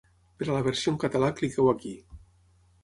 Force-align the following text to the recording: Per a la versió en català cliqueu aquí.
Per 0.39 0.47
a 0.47 0.55
la 0.55 0.61
versió 0.67 0.93
en 0.93 0.97
català 1.03 1.31
cliqueu 1.41 1.71
aquí. 1.77 1.95